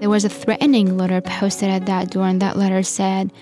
[0.00, 3.32] There was a threatening letter posted at that door, and that letter said,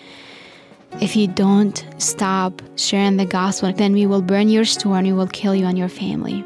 [1.01, 5.13] If you don't stop sharing the gospel, then we will burn your store and we
[5.13, 6.45] will kill you and your family.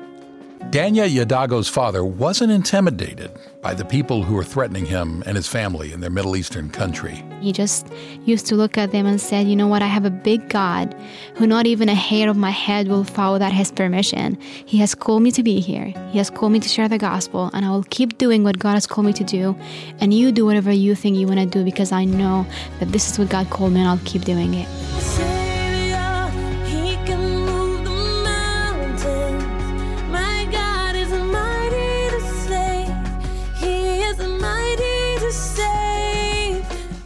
[0.71, 5.93] Danya Yadago's father wasn't intimidated by the people who were threatening him and his family
[5.93, 7.25] in their Middle Eastern country.
[7.41, 7.89] He just
[8.25, 9.83] used to look at them and said, You know what?
[9.83, 10.95] I have a big God
[11.35, 14.39] who not even a hair of my head will fall without his permission.
[14.41, 15.93] He has called me to be here.
[16.13, 18.75] He has called me to share the gospel, and I will keep doing what God
[18.75, 19.57] has called me to do.
[19.99, 22.47] And you do whatever you think you want to do because I know
[22.79, 24.69] that this is what God called me, and I'll keep doing it.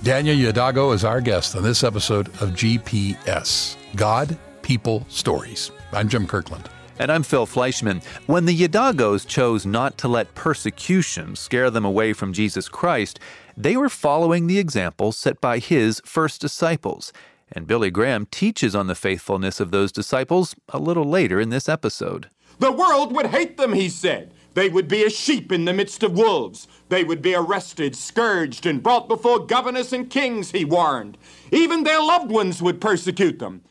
[0.05, 5.71] Danya Yadago is our guest on this episode of GPS God, People, Stories.
[5.93, 6.69] I'm Jim Kirkland.
[6.99, 8.05] And I'm Phil Fleischman.
[8.27, 13.19] When the Yadagos chose not to let persecution scare them away from Jesus Christ,
[13.57, 17.11] they were following the example set by his first disciples.
[17.51, 21.67] And Billy Graham teaches on the faithfulness of those disciples a little later in this
[21.67, 22.29] episode.
[22.59, 24.34] The world would hate them, he said.
[24.55, 26.67] They would be as sheep in the midst of wolves.
[26.89, 31.19] They would be arrested, scourged, and brought before governors and kings, he warned.
[31.53, 33.63] Even their loved ones would persecute them.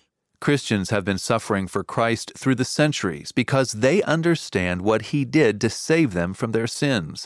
[0.42, 5.62] Christians have been suffering for Christ through the centuries because they understand what he did
[5.62, 7.26] to save them from their sins.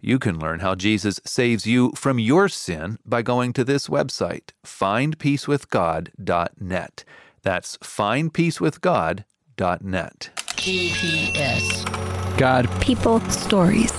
[0.00, 4.50] You can learn how Jesus saves you from your sin by going to this website,
[4.64, 7.04] findpeacewithgod.net.
[7.42, 10.30] That's findpeacewithgod.net.
[10.56, 12.15] GPS.
[12.36, 12.68] God.
[12.82, 13.20] People.
[13.30, 13.92] Stories.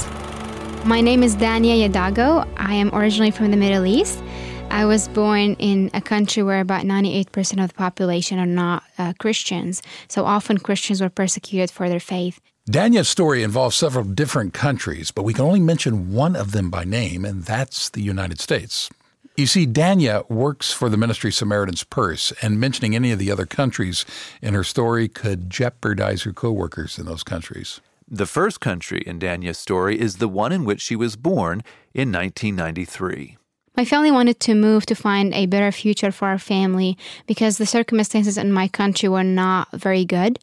[0.86, 2.48] My name is Danya Yadago.
[2.58, 4.22] I am originally from the Middle East.
[4.70, 9.14] I was born in a country where about 98% of the population are not uh,
[9.18, 9.82] Christians.
[10.08, 12.40] So often Christians were persecuted for their faith.
[12.70, 16.84] Danya's story involves several different countries, but we can only mention one of them by
[16.84, 18.90] name, and that's the United States.
[19.36, 23.46] You see, Danya works for the ministry Samaritan's Purse, and mentioning any of the other
[23.46, 24.06] countries
[24.42, 27.80] in her story could jeopardize her coworkers in those countries.
[28.10, 31.62] The first country in Danya's story is the one in which she was born
[31.94, 33.38] in 1993.
[33.76, 36.98] My family wanted to move to find a better future for our family
[37.28, 40.40] because the circumstances in my country were not very good.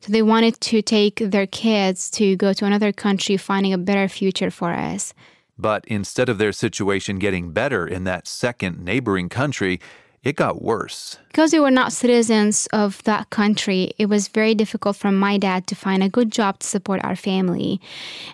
[0.00, 4.08] So they wanted to take their kids to go to another country, finding a better
[4.08, 5.14] future for us.
[5.56, 9.80] But instead of their situation getting better in that second neighboring country,
[10.24, 11.18] it got worse.
[11.28, 15.66] Because we were not citizens of that country, it was very difficult for my dad
[15.66, 17.80] to find a good job to support our family.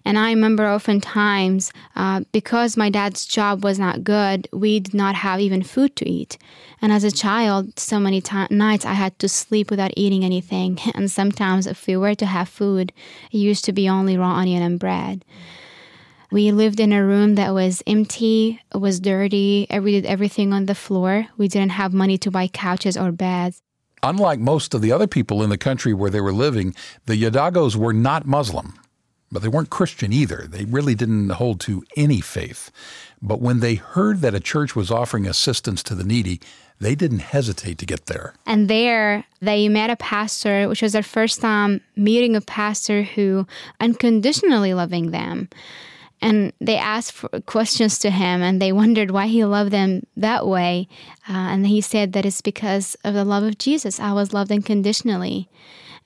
[0.04, 5.16] And I remember oftentimes, uh, because my dad's job was not good, we did not
[5.16, 6.38] have even food to eat.
[6.80, 10.78] And as a child, so many t- nights I had to sleep without eating anything.
[10.94, 12.92] And sometimes, if we were to have food,
[13.32, 15.24] it used to be only raw onion and bread.
[16.32, 20.66] We lived in a room that was empty, it was dirty, we did everything on
[20.66, 21.26] the floor.
[21.36, 23.62] We didn't have money to buy couches or beds.
[24.04, 26.74] Unlike most of the other people in the country where they were living,
[27.06, 28.78] the Yadagos were not Muslim,
[29.32, 30.46] but they weren't Christian either.
[30.48, 32.70] They really didn't hold to any faith.
[33.20, 36.40] But when they heard that a church was offering assistance to the needy,
[36.78, 38.34] they didn't hesitate to get there.
[38.46, 43.48] And there they met a pastor, which was their first time meeting a pastor who
[43.80, 45.48] unconditionally loving them
[46.22, 50.88] and they asked questions to him and they wondered why he loved them that way.
[51.28, 54.00] Uh, and he said that it's because of the love of jesus.
[54.00, 55.48] I was loved unconditionally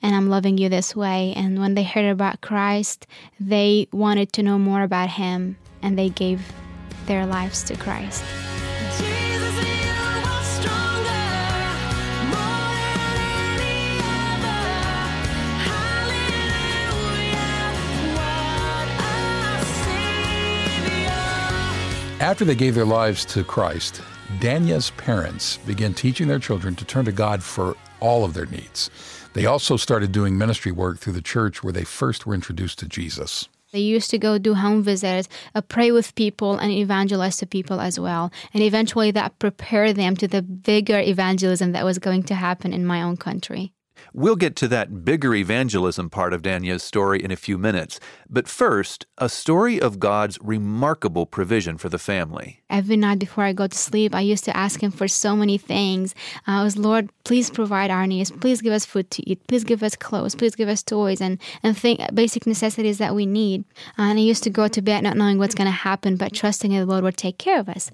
[0.01, 1.33] and i'm loving you this way.
[1.35, 3.07] And when they heard about christ
[3.39, 6.41] they wanted to know more about him and they gave
[7.05, 8.23] their lives to christ
[22.25, 24.01] After they gave their lives to Christ,
[24.39, 28.89] Danya's parents began teaching their children to turn to God for all of their needs.
[29.33, 32.87] They also started doing ministry work through the church where they first were introduced to
[32.87, 33.47] Jesus.
[33.71, 37.79] They used to go do home visits, uh, pray with people, and evangelize to people
[37.79, 38.31] as well.
[38.55, 42.87] And eventually that prepared them to the bigger evangelism that was going to happen in
[42.87, 43.71] my own country.
[44.13, 47.99] We'll get to that bigger evangelism part of Danya's story in a few minutes.
[48.29, 52.61] But first, a story of God's remarkable provision for the family.
[52.69, 55.57] Every night before I go to sleep, I used to ask Him for so many
[55.57, 56.15] things.
[56.47, 58.31] I was, Lord, please provide our needs.
[58.31, 59.45] Please give us food to eat.
[59.47, 60.35] Please give us clothes.
[60.35, 63.65] Please give us toys and, and think, basic necessities that we need.
[63.97, 66.71] and I used to go to bed not knowing what's going to happen, but trusting
[66.71, 67.91] that the Lord would take care of us.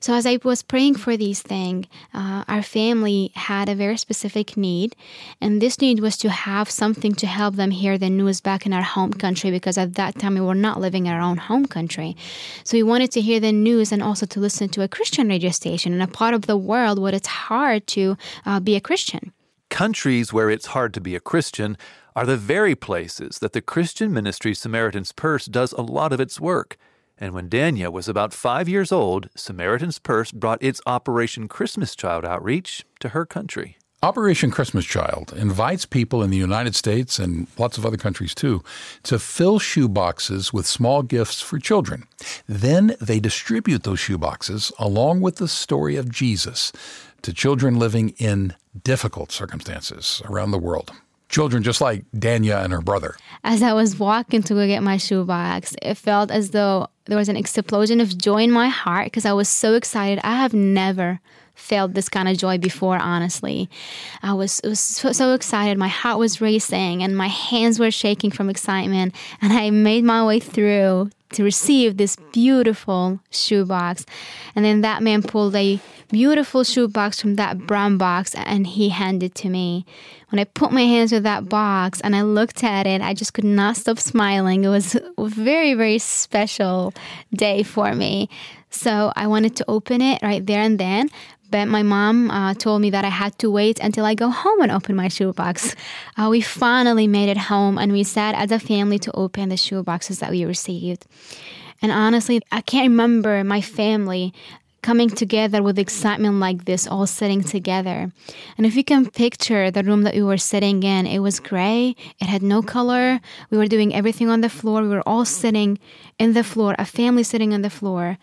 [0.00, 4.56] So as I was praying for these things, uh, our family had a very specific
[4.56, 4.96] need
[5.40, 8.72] And this need was to have something to help them hear the news back in
[8.72, 11.66] our home country because at that time we were not living in our own home
[11.66, 12.16] country.
[12.64, 15.50] So we wanted to hear the news and also to listen to a Christian radio
[15.50, 19.32] station in a part of the world where it's hard to uh, be a Christian.
[19.70, 21.76] Countries where it's hard to be a Christian
[22.16, 26.40] are the very places that the Christian ministry Samaritan's Purse does a lot of its
[26.40, 26.76] work.
[27.16, 32.24] And when Danya was about five years old, Samaritan's Purse brought its Operation Christmas Child
[32.24, 33.77] outreach to her country.
[34.00, 38.62] Operation Christmas Child invites people in the United States and lots of other countries too
[39.02, 42.06] to fill shoe boxes with small gifts for children.
[42.46, 46.70] Then they distribute those shoe boxes along with the story of Jesus
[47.22, 48.54] to children living in
[48.84, 50.92] difficult circumstances around the world
[51.28, 53.14] children just like Danya and her brother.
[53.44, 57.28] As I was walking to go get my shoebox, it felt as though there was
[57.28, 60.20] an explosion of joy in my heart because I was so excited.
[60.22, 61.20] I have never
[61.54, 63.68] felt this kind of joy before honestly
[64.22, 68.30] i was, was so, so, excited my heart was racing and my hands were shaking
[68.30, 69.12] from excitement
[69.42, 74.06] and i made my way through to receive this beautiful shoebox
[74.54, 75.78] and then that man pulled a
[76.10, 79.84] beautiful shoebox from that brown box and he handed to me
[80.30, 83.32] when I put my hands in that box and I looked at it, I just
[83.32, 84.64] could not stop smiling.
[84.64, 86.92] It was a very, very special
[87.34, 88.28] day for me.
[88.70, 91.08] So I wanted to open it right there and then.
[91.50, 94.60] But my mom uh, told me that I had to wait until I go home
[94.60, 95.74] and open my shoebox.
[96.16, 99.54] Uh, we finally made it home and we sat as a family to open the
[99.54, 101.06] shoeboxes that we received.
[101.80, 104.34] And honestly, I can't remember my family
[104.82, 108.12] coming together with excitement like this, all sitting together.
[108.56, 111.96] And if you can picture the room that we were sitting in, it was gray,
[112.20, 113.20] it had no color.
[113.50, 114.82] We were doing everything on the floor.
[114.82, 115.78] We were all sitting
[116.18, 118.18] in the floor, a family sitting on the floor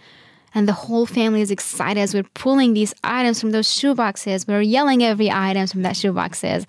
[0.56, 4.48] and the whole family is excited as we're pulling these items from those shoe boxes.
[4.48, 6.66] We're yelling every item from that shoe boxes.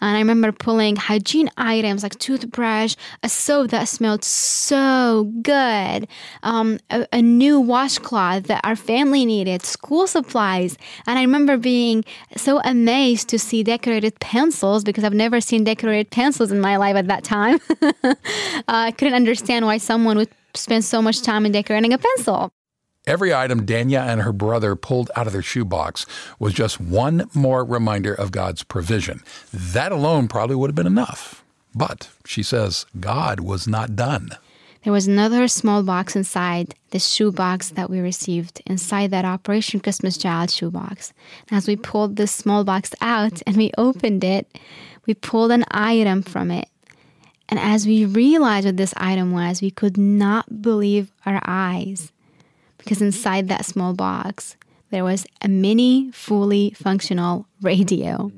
[0.00, 6.06] And I remember pulling hygiene items like toothbrush, a soap that smelled so good,
[6.42, 10.76] um, a, a new washcloth that our family needed, school supplies.
[11.06, 12.04] And I remember being
[12.36, 16.96] so amazed to see decorated pencils because I've never seen decorated pencils in my life
[16.96, 17.58] at that time.
[17.82, 18.14] uh,
[18.68, 22.52] I couldn't understand why someone would spend so much time in decorating a pencil.
[23.06, 26.04] Every item Danya and her brother pulled out of their shoebox
[26.38, 29.22] was just one more reminder of God's provision.
[29.52, 31.42] That alone probably would have been enough.
[31.74, 34.30] But she says God was not done.
[34.84, 40.16] There was another small box inside the shoebox that we received, inside that Operation Christmas
[40.16, 41.12] Child shoebox.
[41.50, 44.58] As we pulled this small box out and we opened it,
[45.06, 46.68] we pulled an item from it.
[47.48, 52.12] And as we realized what this item was, we could not believe our eyes
[52.80, 54.56] because inside that small box,
[54.90, 58.32] there was a mini, fully functional radio.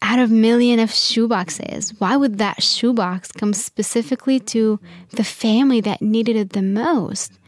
[0.00, 4.80] Out of million of shoeboxes, why would that shoebox come specifically to
[5.10, 7.38] the family that needed it the most?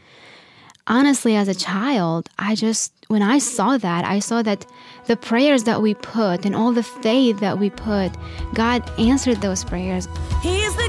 [0.87, 4.67] Honestly, as a child, I just, when I saw that, I saw that
[5.07, 8.11] the prayers that we put and all the faith that we put,
[8.53, 10.07] God answered those prayers.
[10.43, 10.84] He's the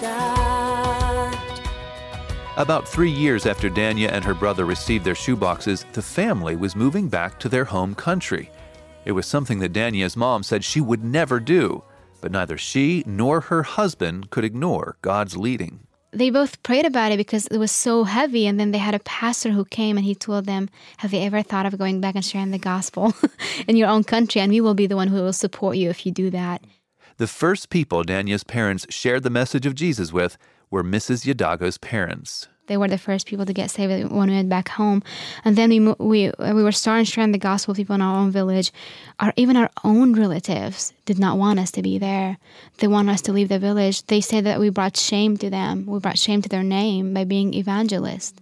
[0.00, 1.34] God.
[2.56, 7.08] About three years after Danya and her brother received their shoeboxes, the family was moving
[7.08, 8.50] back to their home country.
[9.04, 11.82] It was something that Danya's mom said she would never do,
[12.20, 15.80] but neither she nor her husband could ignore God's leading.
[16.12, 19.00] They both prayed about it because it was so heavy, and then they had a
[19.00, 22.24] pastor who came and he told them, Have you ever thought of going back and
[22.24, 23.14] sharing the gospel
[23.68, 24.40] in your own country?
[24.40, 26.62] And we will be the one who will support you if you do that.
[27.20, 30.38] The first people Danya's parents shared the message of Jesus with
[30.70, 31.26] were Mrs.
[31.26, 32.48] Yadago's parents.
[32.66, 35.02] They were the first people to get saved when we went back home,
[35.44, 38.30] and then we we we were starting to sharing the gospel people in our own
[38.30, 38.72] village.
[39.18, 42.38] Our even our own relatives did not want us to be there.
[42.78, 44.06] They wanted us to leave the village.
[44.06, 45.84] They said that we brought shame to them.
[45.84, 48.40] We brought shame to their name by being evangelists.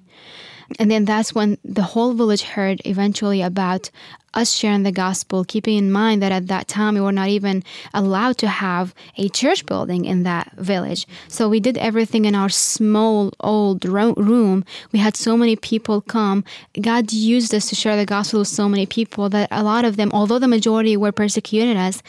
[0.78, 3.90] And then that's when the whole village heard eventually about
[4.34, 7.64] us sharing the gospel, keeping in mind that at that time we were not even
[7.94, 11.06] allowed to have a church building in that village.
[11.28, 14.64] So we did everything in our small old room.
[14.92, 16.44] We had so many people come.
[16.80, 19.96] God used us to share the gospel with so many people that a lot of
[19.96, 22.02] them, although the majority were persecuting us,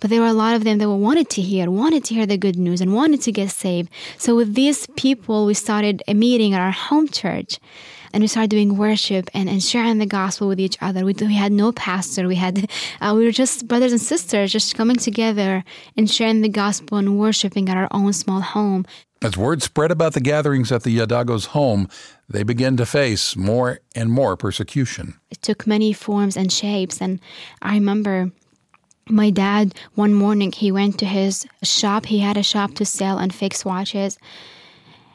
[0.00, 2.36] but there were a lot of them that wanted to hear, wanted to hear the
[2.36, 3.88] good news, and wanted to get saved.
[4.18, 7.58] So with these people, we started a meeting at our home church.
[8.12, 11.04] And we started doing worship and, and sharing the gospel with each other.
[11.04, 12.28] We, we had no pastor.
[12.28, 15.64] We had uh, we were just brothers and sisters, just coming together
[15.96, 18.86] and sharing the gospel and worshiping at our own small home.
[19.22, 21.88] As word spread about the gatherings at the Yadagos' home,
[22.28, 25.14] they began to face more and more persecution.
[25.30, 27.20] It took many forms and shapes, and
[27.60, 28.32] I remember
[29.08, 32.06] my dad one morning he went to his shop.
[32.06, 34.18] He had a shop to sell and fix watches.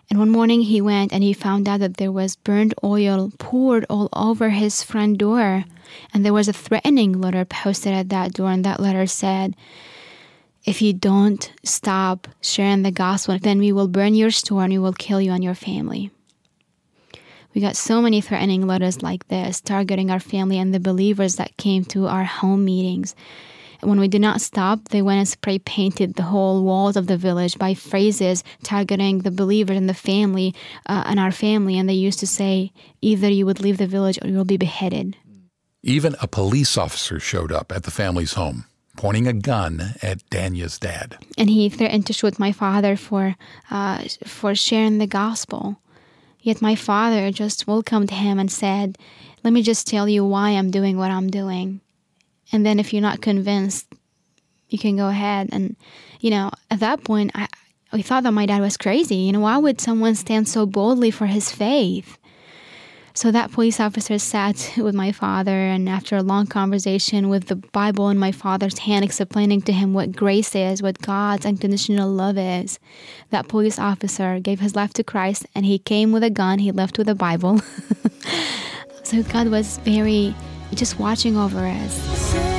[0.09, 3.85] And one morning he went and he found out that there was burned oil poured
[3.89, 5.65] all over his front door.
[6.13, 9.55] And there was a threatening letter posted at that door, and that letter said,
[10.65, 14.79] If you don't stop sharing the gospel, then we will burn your store and we
[14.79, 16.11] will kill you and your family.
[17.53, 21.57] We got so many threatening letters like this, targeting our family and the believers that
[21.57, 23.15] came to our home meetings.
[23.81, 27.17] When we did not stop, they went and spray painted the whole walls of the
[27.17, 30.55] village by phrases targeting the believers and the family
[30.87, 31.77] uh, and our family.
[31.77, 35.15] And they used to say, either you would leave the village or you'll be beheaded.
[35.83, 38.65] Even a police officer showed up at the family's home,
[38.97, 41.17] pointing a gun at Danya's dad.
[41.37, 43.35] And he threatened to shoot my father for
[43.69, 45.79] uh, for sharing the gospel.
[46.41, 48.97] Yet my father just welcomed him and said,
[49.43, 51.81] "Let me just tell you why I'm doing what I'm doing."
[52.51, 53.87] And then if you're not convinced,
[54.69, 55.49] you can go ahead.
[55.51, 55.75] And,
[56.19, 57.47] you know, at that point, I,
[57.91, 59.15] I thought that my dad was crazy.
[59.15, 62.17] You know, why would someone stand so boldly for his faith?
[63.13, 67.55] So that police officer sat with my father, and after a long conversation with the
[67.55, 72.37] Bible in my father's hand, explaining to him what grace is, what God's unconditional love
[72.37, 72.77] is,
[73.31, 76.71] that police officer gave his life to Christ, and he came with a gun, he
[76.71, 77.59] left with a Bible.
[79.03, 80.35] so God was very
[80.73, 82.56] just watching over us.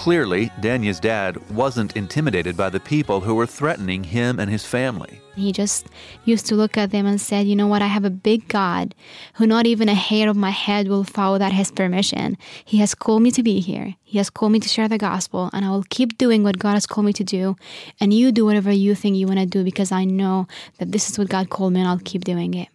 [0.00, 5.20] Clearly, Danya's dad wasn't intimidated by the people who were threatening him and his family.
[5.36, 5.88] He just
[6.24, 7.82] used to look at them and said, You know what?
[7.82, 8.94] I have a big God
[9.34, 12.38] who not even a hair of my head will fall without his permission.
[12.64, 13.94] He has called me to be here.
[14.02, 16.72] He has called me to share the gospel, and I will keep doing what God
[16.72, 17.56] has called me to do.
[18.00, 20.46] And you do whatever you think you want to do because I know
[20.78, 22.68] that this is what God called me, and I'll keep doing it.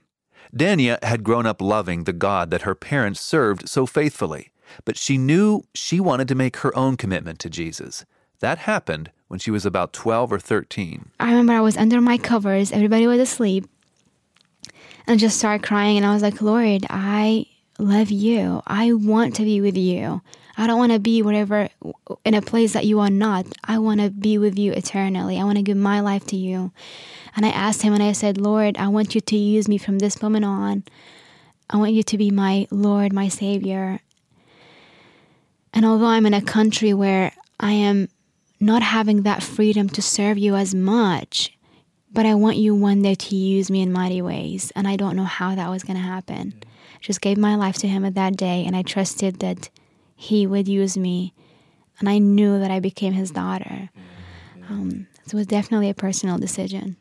[0.56, 4.52] Danya had grown up loving the God that her parents served so faithfully
[4.84, 8.06] but she knew she wanted to make her own commitment to Jesus.
[8.40, 11.12] That happened when she was about 12 or 13.
[11.20, 13.68] I remember I was under my covers, everybody was asleep,
[15.08, 15.98] and I just started crying.
[15.98, 17.46] And I was like, Lord, I
[17.80, 18.62] love you.
[18.66, 20.22] I want to be with you.
[20.58, 21.70] I don't want to be whatever
[22.24, 23.46] in a place that you are not.
[23.64, 25.40] I want to be with you eternally.
[25.40, 26.72] I want to give my life to you.
[27.36, 30.00] And I asked him and I said, Lord, I want you to use me from
[30.00, 30.84] this moment on.
[31.70, 34.00] I want you to be my Lord, my Savior.
[35.76, 38.08] And although I'm in a country where I am
[38.62, 41.56] not having that freedom to serve you as much,
[42.12, 44.72] but I want you one day to use me in mighty ways.
[44.74, 46.54] And I don't know how that was going to happen.
[46.64, 49.70] I just gave my life to Him at that day, and I trusted that
[50.16, 51.34] He would use me.
[52.00, 53.90] And I knew that I became His daughter.
[54.70, 56.96] Um, so it was definitely a personal decision.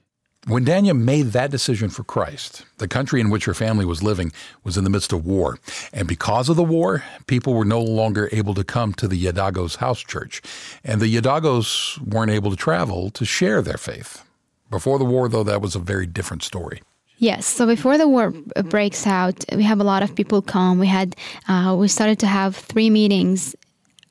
[0.47, 4.31] When Danya made that decision for Christ, the country in which her family was living
[4.63, 5.59] was in the midst of war.
[5.91, 9.77] And because of the war, people were no longer able to come to the Yadagos
[9.77, 10.43] house church.
[10.85, 14.23] And the Yadagos weren't able to travel to share their faith.
[14.71, 16.83] Before the war, though, that was a very different story.
[17.17, 17.47] Yes.
[17.47, 18.31] So before the war
[18.65, 20.79] breaks out, we have a lot of people come.
[20.79, 21.17] We had
[21.49, 23.55] uh, we started to have three meetings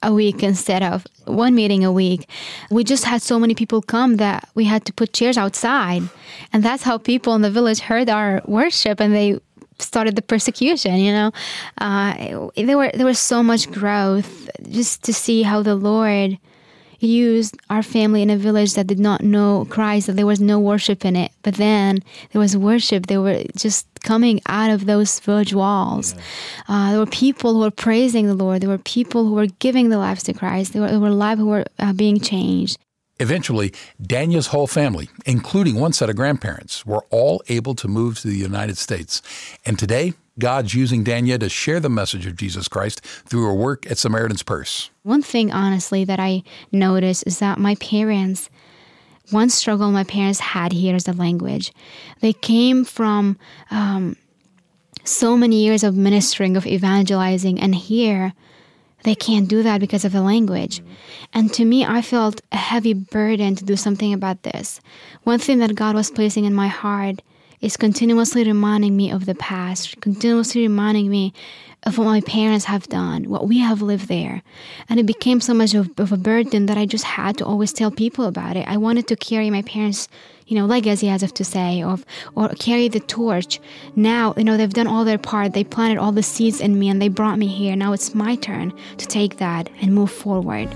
[0.03, 2.29] a week instead of one meeting a week.
[2.69, 6.03] We just had so many people come that we had to put chairs outside.
[6.51, 9.39] And that's how people in the village heard our worship and they
[9.79, 11.31] started the persecution, you know.
[11.77, 16.37] Uh, there were there was so much growth just to see how the Lord
[17.07, 20.59] used our family in a village that did not know Christ, that there was no
[20.59, 21.31] worship in it.
[21.41, 23.07] But then there was worship.
[23.07, 26.13] They were just coming out of those village walls.
[26.13, 26.21] Yeah.
[26.67, 28.61] Uh, there were people who were praising the Lord.
[28.61, 30.73] There were people who were giving their lives to Christ.
[30.73, 32.77] There were, there were lives who were uh, being changed.
[33.19, 38.27] Eventually, Danya's whole family, including one set of grandparents, were all able to move to
[38.27, 39.21] the United States.
[39.65, 43.89] And today, God's using Danya to share the message of Jesus Christ through her work
[43.89, 44.89] at Samaritan's Purse.
[45.03, 48.49] One thing, honestly, that I noticed is that my parents,
[49.29, 51.71] one struggle my parents had here is the language.
[52.21, 53.37] They came from
[53.69, 54.15] um,
[55.03, 58.33] so many years of ministering, of evangelizing, and here
[59.03, 60.81] they can't do that because of the language.
[61.33, 64.79] And to me, I felt a heavy burden to do something about this.
[65.23, 67.21] One thing that God was placing in my heart
[67.63, 71.33] is continuously reminding me of the past, continuously reminding me
[71.83, 74.43] of what my parents have done, what we have lived there.
[74.89, 77.73] And it became so much of, of, a burden that I just had to always
[77.73, 78.67] tell people about it.
[78.67, 80.07] I wanted to carry my parents'
[80.45, 82.05] you know, legacy, as if to say, of
[82.35, 83.59] or carry the torch.
[83.95, 85.53] Now, you know, they've done all their part.
[85.53, 87.75] They planted all the seeds in me and they brought me here.
[87.77, 90.69] Now it's my turn to take that and move forward.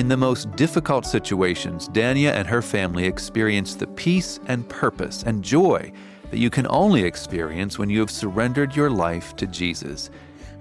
[0.00, 5.44] In the most difficult situations, Dania and her family experienced the peace and purpose and
[5.44, 5.92] joy
[6.30, 10.08] that you can only experience when you have surrendered your life to Jesus.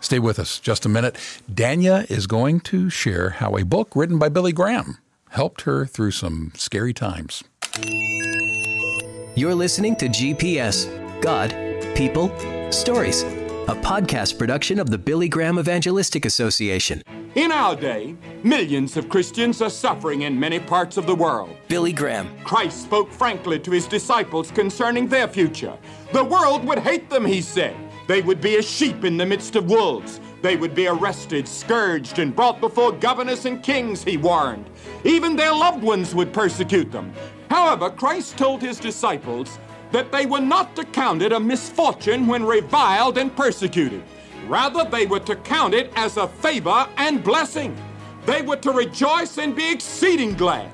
[0.00, 1.14] Stay with us just a minute.
[1.48, 4.98] Dania is going to share how a book written by Billy Graham
[5.36, 7.44] helped her through some scary times.
[9.34, 10.88] You're listening to GPS
[11.20, 11.50] God,
[11.94, 12.28] People,
[12.72, 13.22] Stories,
[13.68, 17.02] a podcast production of the Billy Graham Evangelistic Association.
[17.34, 21.54] In our day, millions of Christians are suffering in many parts of the world.
[21.68, 22.28] Billy Graham.
[22.42, 25.76] Christ spoke frankly to his disciples concerning their future.
[26.14, 27.76] The world would hate them, he said.
[28.06, 30.18] They would be as sheep in the midst of wolves.
[30.42, 34.68] They would be arrested, scourged, and brought before governors and kings, he warned.
[35.04, 37.12] Even their loved ones would persecute them.
[37.50, 39.58] However, Christ told his disciples
[39.92, 44.02] that they were not to count it a misfortune when reviled and persecuted.
[44.46, 47.76] Rather, they were to count it as a favor and blessing.
[48.26, 50.70] They were to rejoice and be exceeding glad.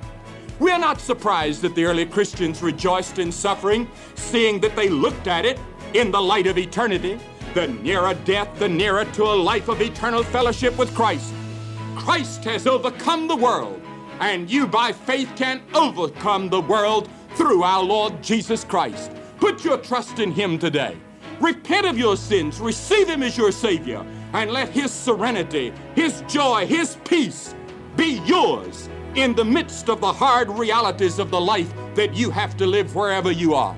[0.59, 5.27] We are not surprised that the early Christians rejoiced in suffering, seeing that they looked
[5.27, 5.59] at it
[5.95, 7.19] in the light of eternity.
[7.55, 11.35] The nearer death, the nearer to a life of eternal fellowship with Christ.
[11.97, 13.83] Christ has overcome the world
[14.21, 19.11] and you by faith can overcome the world through our Lord Jesus Christ.
[19.39, 20.97] Put your trust in Him today.
[21.41, 26.67] Repent of your sins, receive Him as your Savior, and let His serenity, His joy,
[26.67, 27.55] His peace
[27.97, 32.57] be yours in the midst of the hard realities of the life that you have
[32.59, 33.77] to live wherever you are.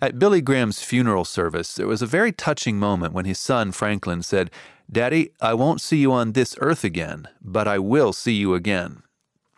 [0.00, 4.22] At Billy Graham's funeral service, there was a very touching moment when his son Franklin
[4.22, 4.48] said,
[4.90, 9.02] Daddy, I won't see you on this earth again, but I will see you again.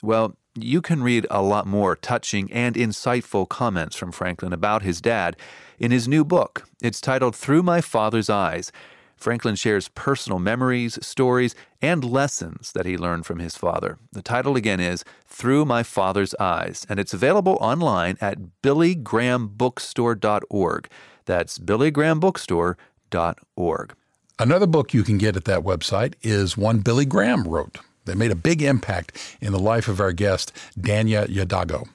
[0.03, 5.03] Well, you can read a lot more touching and insightful comments from Franklin about his
[5.03, 5.37] dad
[5.79, 6.66] in his new book.
[6.83, 8.72] It's titled Through My Father's Eyes.
[9.20, 13.98] Franklin shares personal memories, stories, and lessons that he learned from his father.
[14.12, 20.88] The title again is Through My Father's Eyes, and it's available online at billygrahambookstore.org.
[21.26, 23.94] That's billygrahambookstore.org.
[24.38, 28.30] Another book you can get at that website is one Billy Graham wrote that made
[28.30, 31.87] a big impact in the life of our guest, Dania Yadago.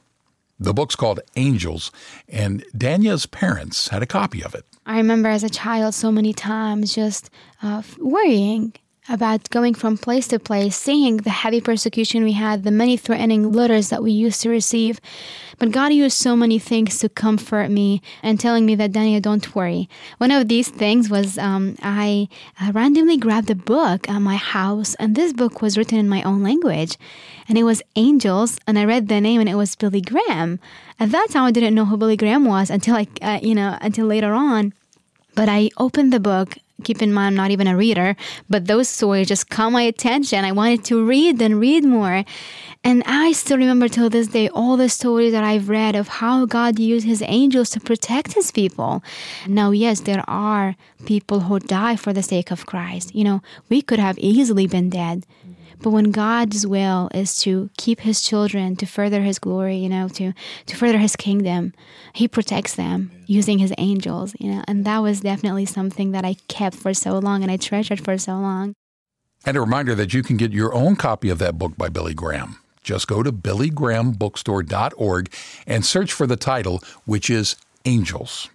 [0.57, 1.91] The book's called Angels,
[2.29, 4.65] and Dania's parents had a copy of it.
[4.85, 7.29] I remember as a child so many times just
[7.61, 8.73] uh, worrying
[9.07, 13.51] about going from place to place, seeing the heavy persecution we had, the many threatening
[13.51, 14.99] letters that we used to receive.
[15.59, 19.55] But God used so many things to comfort me and telling me that, Daniel, don't
[19.55, 19.87] worry.
[20.17, 22.27] One of these things was um, I
[22.73, 26.41] randomly grabbed a book at my house, and this book was written in my own
[26.41, 26.97] language.
[27.47, 30.59] And it was Angels, and I read the name, and it was Billy Graham.
[30.99, 33.77] At that time, I didn't know who Billy Graham was until I, uh, you know,
[33.81, 34.73] until later on.
[35.35, 38.15] But I opened the book keep in mind I'm not even a reader,
[38.49, 40.43] but those stories just caught my attention.
[40.43, 42.23] I wanted to read and read more.
[42.83, 46.45] And I still remember till this day all the stories that I've read of how
[46.45, 49.03] God used his angels to protect his people.
[49.47, 53.15] Now, yes, there are people who die for the sake of Christ.
[53.15, 55.25] You know, we could have easily been dead.
[55.81, 60.07] But when God's will is to keep his children, to further his glory, you know,
[60.09, 60.33] to,
[60.65, 61.73] to further his kingdom,
[62.13, 66.35] he protects them using his angels, you know, and that was definitely something that I
[66.47, 68.73] kept for so long and I treasured for so long.
[69.45, 72.13] And a reminder that you can get your own copy of that book by Billy
[72.13, 72.57] Graham.
[72.81, 75.33] Just go to billygrahambookstore.org
[75.67, 78.49] and search for the title, which is Angels.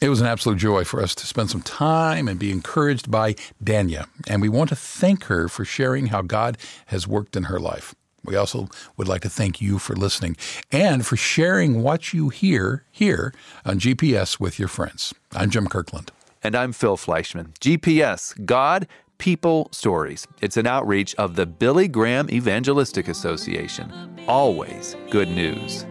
[0.00, 3.34] It was an absolute joy for us to spend some time and be encouraged by
[3.62, 7.60] Dania, and we want to thank her for sharing how God has worked in her
[7.60, 7.94] life.
[8.24, 10.36] We also would like to thank you for listening
[10.72, 15.12] and for sharing what you hear here on GPS with your friends.
[15.32, 16.10] I'm Jim Kirkland.
[16.42, 17.52] And I'm Phil Fleischman.
[17.60, 18.86] GPS, God,
[19.18, 20.26] People, Stories.
[20.40, 23.92] It's an outreach of the Billy Graham Evangelistic Association.
[24.26, 25.86] Always good news.